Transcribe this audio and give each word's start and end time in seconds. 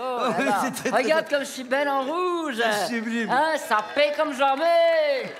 Oh, 0.00 0.18
là 0.38 0.44
là. 0.44 0.62
C'était- 0.64 0.90
Regarde 0.96 1.28
comme 1.28 1.40
je 1.40 1.44
suis 1.50 1.64
belle 1.64 1.88
en 1.88 2.02
rouge. 2.02 2.60
Sublime. 2.88 3.30
Hein, 3.30 3.52
ça 3.68 3.78
paie 3.94 4.12
comme 4.16 4.32
jamais. 4.32 5.32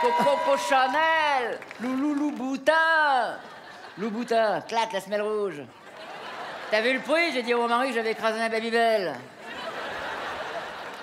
Coco 0.00 0.24
Coco 0.24 0.56
Chanel. 0.68 1.58
Loulou 1.80 2.14
Louboutin. 2.14 3.36
Louboutin. 3.98 4.60
Clac, 4.62 4.92
la 4.92 5.00
semelle 5.00 5.22
rouge. 5.22 5.62
T'as 6.70 6.80
vu 6.80 6.94
le 6.94 7.00
prix? 7.00 7.32
J'ai 7.34 7.42
dit 7.42 7.52
à 7.52 7.56
mon 7.56 7.68
mari 7.68 7.88
que 7.88 7.94
j'avais 7.94 8.12
écrasé 8.12 8.40
un 8.40 8.48
Babybel. 8.48 9.14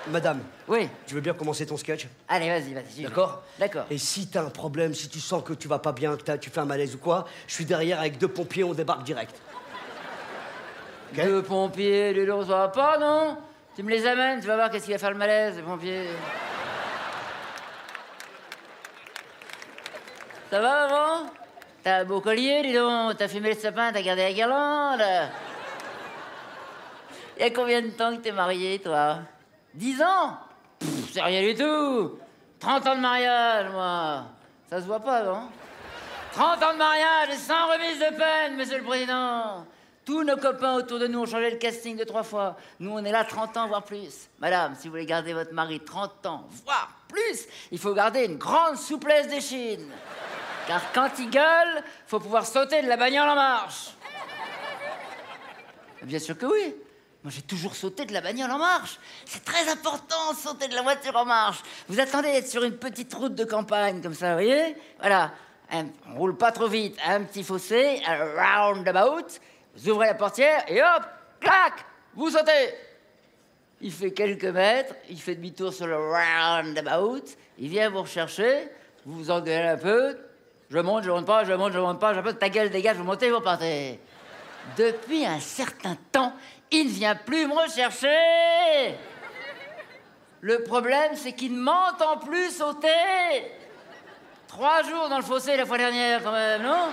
Madame, 0.08 0.40
Oui. 0.66 0.88
tu 1.06 1.14
veux 1.14 1.20
bien 1.20 1.34
commencer 1.34 1.66
ton 1.66 1.76
sketch? 1.76 2.08
Allez, 2.28 2.48
vas-y, 2.48 2.72
vas-y. 2.74 2.84
j'y 2.96 3.02
vais. 3.02 3.08
D'accord 3.08 3.42
D'accord. 3.58 3.84
Et 3.90 3.98
si 3.98 4.26
t'as 4.28 4.42
un 4.42 4.48
problème, 4.50 4.94
si 4.94 5.08
tu 5.08 5.20
sens 5.20 5.44
que 5.44 5.52
tu 5.52 5.68
vas 5.68 5.78
pas 5.78 5.92
bien, 5.92 6.16
que 6.16 6.22
t'as- 6.22 6.38
tu 6.38 6.48
fais 6.50 6.58
un 6.60 6.64
malaise 6.64 6.94
ou 6.94 6.98
quoi, 6.98 7.26
je 7.46 7.54
suis 7.54 7.66
derrière 7.66 8.00
avec 8.00 8.16
deux 8.18 8.26
pompiers, 8.28 8.64
on 8.64 8.72
débarque 8.72 9.04
direct. 9.04 9.34
Ok 11.12 11.24
Deux 11.24 11.42
pompiers, 11.42 12.12
les 12.12 12.24
lourds, 12.24 12.46
ça 12.46 12.56
va 12.56 12.68
pas, 12.68 12.98
non 12.98 13.36
Tu 13.74 13.82
me 13.82 13.90
les 13.90 14.06
amènes, 14.06 14.40
tu 14.40 14.46
vas 14.46 14.56
voir 14.56 14.70
qu'est-ce 14.70 14.84
qu'il 14.84 14.94
va 14.94 14.98
faire 14.98 15.10
le 15.10 15.16
malaise, 15.16 15.56
les 15.56 15.62
pompiers. 15.62 16.08
Ça 20.50 20.60
va, 20.60 20.88
maman 20.88 21.30
T'as 21.82 22.00
un 22.00 22.04
beau 22.04 22.20
collier, 22.20 22.62
dis 22.62 22.74
donc. 22.74 23.16
T'as 23.16 23.28
fumé 23.28 23.54
le 23.54 23.58
sapin, 23.58 23.92
t'as 23.92 24.02
gardé 24.02 24.22
la 24.22 24.32
guirlande. 24.32 25.02
Il 27.38 27.42
y 27.42 27.46
a 27.46 27.50
combien 27.50 27.80
de 27.80 27.88
temps 27.88 28.14
que 28.16 28.20
t'es 28.20 28.32
marié, 28.32 28.78
toi 28.78 29.20
Dix 29.72 30.02
ans 30.02 30.36
C'est 31.12 31.22
rien 31.22 31.40
du 31.40 31.54
tout. 31.54 32.18
30 32.58 32.86
ans 32.86 32.96
de 32.96 33.00
mariage, 33.00 33.70
moi. 33.72 34.24
Ça 34.68 34.80
se 34.80 34.86
voit 34.86 35.00
pas, 35.00 35.22
non 35.22 35.48
30 36.32 36.62
ans 36.62 36.72
de 36.74 36.78
mariage 36.78 37.30
et 37.32 37.36
sans 37.36 37.66
remise 37.72 37.98
de 37.98 38.16
peine, 38.16 38.56
monsieur 38.56 38.78
le 38.78 38.84
président. 38.84 39.64
Tous 40.10 40.24
nos 40.24 40.36
copains 40.36 40.74
autour 40.74 40.98
de 40.98 41.06
nous 41.06 41.20
ont 41.20 41.26
changé 41.26 41.52
le 41.52 41.56
casting 41.56 41.96
de 41.96 42.02
trois 42.02 42.24
fois. 42.24 42.56
Nous, 42.80 42.90
on 42.90 43.04
est 43.04 43.12
là 43.12 43.22
30 43.22 43.56
ans, 43.56 43.68
voire 43.68 43.84
plus. 43.84 44.28
Madame, 44.40 44.74
si 44.74 44.88
vous 44.88 44.94
voulez 44.94 45.06
garder 45.06 45.32
votre 45.32 45.54
mari 45.54 45.78
30 45.78 46.26
ans, 46.26 46.48
voire 46.64 46.90
plus, 47.06 47.46
il 47.70 47.78
faut 47.78 47.94
garder 47.94 48.24
une 48.24 48.36
grande 48.36 48.76
souplesse 48.76 49.28
d'échine. 49.28 49.88
Car 50.66 50.90
quand 50.92 51.10
il 51.20 51.30
gueule, 51.30 51.84
faut 52.08 52.18
pouvoir 52.18 52.44
sauter 52.44 52.82
de 52.82 52.88
la 52.88 52.96
bagnole 52.96 53.28
en 53.28 53.36
marche. 53.36 53.90
Bien 56.02 56.18
sûr 56.18 56.36
que 56.36 56.46
oui. 56.46 56.74
Moi, 57.22 57.32
j'ai 57.32 57.42
toujours 57.42 57.76
sauté 57.76 58.04
de 58.04 58.12
la 58.12 58.20
bagnole 58.20 58.50
en 58.50 58.58
marche. 58.58 58.98
C'est 59.26 59.44
très 59.44 59.70
important, 59.70 60.34
sauter 60.34 60.66
de 60.66 60.74
la 60.74 60.82
voiture 60.82 61.14
en 61.14 61.24
marche. 61.24 61.62
Vous 61.88 62.00
attendez 62.00 62.32
d'être 62.32 62.48
sur 62.48 62.64
une 62.64 62.78
petite 62.78 63.14
route 63.14 63.36
de 63.36 63.44
campagne, 63.44 64.02
comme 64.02 64.14
ça, 64.14 64.30
vous 64.30 64.42
voyez? 64.42 64.76
Voilà. 64.98 65.30
On 65.72 66.16
roule 66.16 66.36
pas 66.36 66.50
trop 66.50 66.66
vite. 66.66 66.98
Un 67.06 67.22
petit 67.22 67.44
fossé, 67.44 68.02
un 68.04 68.72
roundabout. 68.72 69.38
Vous 69.80 69.90
ouvrez 69.90 70.08
la 70.08 70.14
portière 70.14 70.62
et 70.68 70.82
hop, 70.82 71.02
clac, 71.40 71.72
vous 72.14 72.28
sautez. 72.28 72.74
Il 73.80 73.90
fait 73.90 74.12
quelques 74.12 74.44
mètres, 74.44 74.94
il 75.08 75.18
fait 75.18 75.34
demi-tour 75.34 75.72
sur 75.72 75.86
le 75.86 75.96
roundabout, 75.96 77.24
il 77.58 77.68
vient 77.70 77.88
vous 77.88 78.02
rechercher, 78.02 78.68
vous 79.06 79.16
vous 79.16 79.30
engueulez 79.30 79.68
un 79.68 79.78
peu. 79.78 80.18
Je 80.68 80.78
monte, 80.78 81.04
je 81.04 81.10
monte 81.10 81.24
pas, 81.24 81.44
je 81.44 81.54
monte, 81.54 81.72
je 81.72 81.78
monte 81.78 81.98
pas, 81.98 82.12
je 82.12 82.20
monte, 82.20 82.38
ta 82.38 82.50
gueule 82.50 82.68
dégage, 82.68 82.96
vous 82.96 83.04
montez, 83.04 83.30
vous 83.30 83.40
partez. 83.40 83.98
Depuis 84.76 85.24
un 85.24 85.40
certain 85.40 85.96
temps, 86.12 86.34
il 86.70 86.88
ne 86.88 86.90
vient 86.90 87.16
plus 87.16 87.46
me 87.46 87.54
rechercher. 87.54 88.98
Le 90.42 90.62
problème, 90.62 91.12
c'est 91.14 91.32
qu'il 91.32 91.54
ne 91.54 91.60
m'entend 91.60 92.18
plus 92.18 92.50
sauter. 92.50 92.88
Trois 94.46 94.82
jours 94.82 95.08
dans 95.08 95.16
le 95.16 95.24
fossé 95.24 95.56
la 95.56 95.64
fois 95.64 95.78
dernière, 95.78 96.22
quand 96.22 96.32
même, 96.32 96.62
non? 96.62 96.92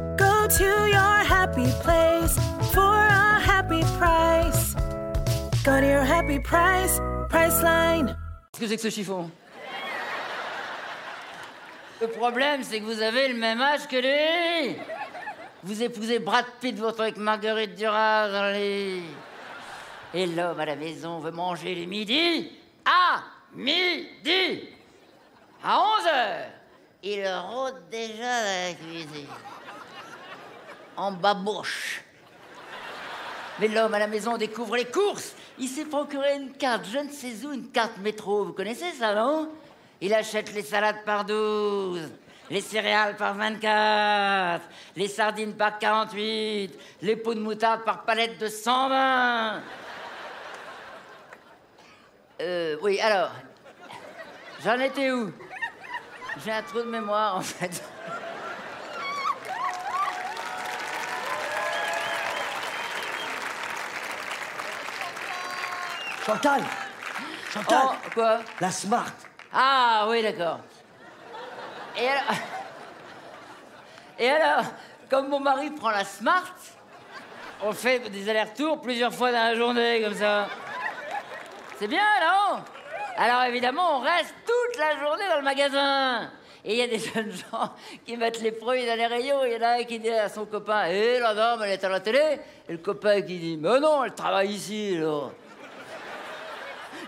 Go 0.51 0.57
to 0.57 0.89
your 0.89 1.23
happy 1.23 1.71
place 1.81 2.35
for 2.73 2.81
a 2.81 3.39
happy 3.39 3.83
price. 3.97 4.75
Go 5.63 5.79
to 5.79 5.87
your 5.87 6.03
happy 6.03 6.39
price, 6.39 6.99
Priceline. 7.29 8.17
Qu'est-ce 8.51 8.59
que 8.59 8.67
c'est 8.67 8.75
que 8.75 8.81
ce 8.81 8.89
chiffon 8.89 9.31
Le 12.01 12.07
problème, 12.07 12.63
c'est 12.63 12.81
que 12.81 12.83
vous 12.83 13.01
avez 13.01 13.29
le 13.29 13.35
même 13.35 13.61
âge 13.61 13.87
que 13.87 13.95
lui. 13.95 14.75
Vous 15.63 15.81
épousez 15.81 16.19
Brad 16.19 16.45
Pitt, 16.59 16.77
vous 16.77 16.87
avec 16.87 17.15
Marguerite 17.15 17.75
Duras 17.75 18.29
dans 18.29 18.51
le 18.51 18.53
lit. 18.53 19.03
Et 20.13 20.25
l'homme 20.25 20.59
à 20.59 20.65
la 20.65 20.75
maison 20.75 21.19
veut 21.19 21.31
manger 21.31 21.75
le 21.75 21.85
midi 21.85 22.51
à 22.83 23.23
midi. 23.55 24.67
À 25.63 25.79
11 25.79 26.07
heures. 26.07 26.45
Il 27.03 27.25
rôde 27.25 27.89
déjà 27.89 28.41
dans 28.41 28.67
la 28.67 28.73
cuisine. 28.73 29.27
En 30.97 31.11
babouche. 31.11 32.03
Mais 33.59 33.67
l'homme 33.67 33.93
à 33.93 33.99
la 33.99 34.07
maison 34.07 34.37
découvre 34.37 34.75
les 34.75 34.85
courses. 34.85 35.33
Il 35.59 35.67
s'est 35.67 35.85
procuré 35.85 36.35
une 36.35 36.51
carte, 36.53 36.85
je 36.91 36.97
ne 36.97 37.09
sais 37.09 37.45
où, 37.45 37.53
une 37.53 37.69
carte 37.69 37.97
métro. 37.97 38.45
Vous 38.45 38.53
connaissez 38.53 38.91
ça, 38.93 39.13
non? 39.13 39.49
Il 39.99 40.13
achète 40.13 40.53
les 40.53 40.63
salades 40.63 41.03
par 41.05 41.25
12, 41.25 42.09
les 42.49 42.61
céréales 42.61 43.15
par 43.15 43.35
24, 43.35 44.67
les 44.95 45.07
sardines 45.07 45.53
par 45.53 45.77
48, 45.77 46.73
les 47.03 47.15
pots 47.15 47.35
de 47.35 47.39
moutarde 47.39 47.83
par 47.83 48.03
palette 48.03 48.39
de 48.39 48.47
120. 48.47 49.61
Euh, 52.41 52.77
oui, 52.81 52.99
alors, 52.99 53.29
j'en 54.63 54.79
étais 54.79 55.11
où? 55.11 55.31
J'ai 56.43 56.51
un 56.51 56.63
trou 56.63 56.79
de 56.79 56.89
mémoire, 56.89 57.35
en 57.35 57.41
fait. 57.41 57.83
Chantal 66.25 66.61
Chantal 67.51 67.79
Oh, 67.83 68.09
quoi 68.13 68.39
La 68.59 68.71
Smart 68.71 69.11
Ah 69.51 70.05
oui, 70.09 70.21
d'accord. 70.21 70.59
Et 71.97 72.07
alors, 72.07 72.35
et 74.17 74.29
alors, 74.29 74.65
comme 75.09 75.29
mon 75.29 75.39
mari 75.39 75.71
prend 75.71 75.89
la 75.89 76.05
Smart, 76.05 76.55
on 77.63 77.73
fait 77.73 78.09
des 78.09 78.29
allers-retours 78.29 78.79
plusieurs 78.81 79.13
fois 79.13 79.31
dans 79.31 79.37
la 79.37 79.55
journée, 79.55 80.01
comme 80.01 80.13
ça. 80.13 80.47
C'est 81.79 81.87
bien, 81.87 82.03
non? 82.21 82.59
Alors 83.17 83.43
évidemment, 83.43 83.97
on 83.97 83.99
reste 84.01 84.33
toute 84.45 84.79
la 84.79 84.99
journée 84.99 85.27
dans 85.29 85.37
le 85.37 85.43
magasin. 85.43 86.29
Et 86.63 86.73
il 86.73 86.77
y 86.77 86.81
a 86.83 86.87
des 86.87 86.99
jeunes 86.99 87.31
gens 87.31 87.73
qui 88.05 88.15
mettent 88.15 88.41
les 88.41 88.51
produits 88.51 88.85
dans 88.85 88.95
les 88.95 89.07
rayons. 89.07 89.43
Il 89.43 89.53
y 89.53 89.55
en 89.55 89.61
a 89.61 89.79
un 89.79 89.83
qui 89.83 89.99
dit 89.99 90.09
à 90.09 90.29
son 90.29 90.45
copain 90.45 90.85
Hé, 90.85 91.19
la 91.19 91.33
dame, 91.33 91.61
elle 91.63 91.71
est 91.71 91.83
à 91.83 91.89
la 91.89 91.99
télé 91.99 92.39
Et 92.69 92.73
le 92.73 92.77
copain 92.77 93.21
qui 93.21 93.39
dit 93.39 93.57
Mais 93.57 93.79
non, 93.79 94.03
elle 94.03 94.13
travaille 94.13 94.51
ici, 94.51 94.97
là. 94.97 95.29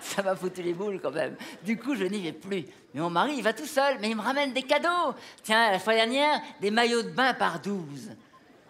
Ça 0.16 0.22
m'a 0.22 0.36
foutu 0.36 0.62
les 0.62 0.74
boules 0.74 1.00
quand 1.02 1.12
même. 1.12 1.36
Du 1.64 1.78
coup, 1.78 1.96
je 1.96 2.04
n'y 2.04 2.22
vais 2.22 2.34
plus. 2.34 2.66
Mais 2.94 3.02
mon 3.02 3.10
mari, 3.10 3.36
il 3.38 3.44
va 3.44 3.54
tout 3.54 3.66
seul, 3.66 3.98
mais 4.00 4.10
il 4.10 4.16
me 4.16 4.22
ramène 4.22 4.52
des 4.52 4.64
cadeaux. 4.64 5.16
Tiens, 5.42 5.72
la 5.72 5.80
fois 5.80 5.94
dernière, 5.94 6.42
des 6.60 6.72
maillots 6.72 7.04
de 7.04 7.10
bain 7.10 7.34
par 7.34 7.60
12. 7.60 8.12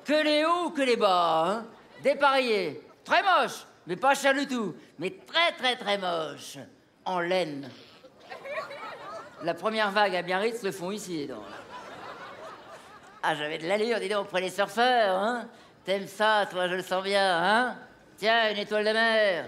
Que 0.06 0.24
les 0.24 0.45
hauts, 0.45 0.69
que 0.69 0.81
les 0.81 0.95
bas, 0.95 1.45
hein. 1.47 1.65
Dépareillés. 2.03 2.81
Très 3.03 3.21
moche, 3.24 3.65
mais 3.88 3.95
pas 3.95 4.13
cher 4.13 4.33
du 4.33 4.47
tout. 4.47 4.75
Mais 5.00 5.15
très, 5.25 5.51
très, 5.53 5.75
très 5.75 5.97
moche. 5.97 6.57
En 7.06 7.19
laine. 7.19 7.69
La 9.41 9.53
première 9.53 9.91
vague 9.91 10.15
à 10.15 10.21
Biarritz 10.21 10.63
le 10.63 10.71
font 10.71 10.91
ici. 10.91 11.30
Ah, 13.24 13.35
j'avais 13.35 13.57
de 13.57 13.68
l'allure, 13.68 14.00
dis 14.00 14.09
donc, 14.09 14.25
auprès 14.25 14.41
des 14.41 14.50
surfeurs, 14.50 15.18
hein 15.18 15.47
T'aimes 15.83 16.07
ça, 16.07 16.45
toi, 16.50 16.68
je 16.69 16.75
le 16.75 16.81
sens 16.81 17.03
bien, 17.03 17.44
hein 17.44 17.75
Tiens, 18.18 18.51
une 18.51 18.57
étoile 18.57 18.85
de 18.85 18.91
mer. 18.91 19.45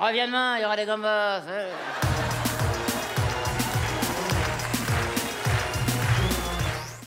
Reviens 0.00 0.26
demain, 0.26 0.56
il 0.58 0.62
y 0.62 0.64
aura 0.64 0.76
des 0.76 0.86
gambas. 0.86 1.38
hein. 1.38 2.33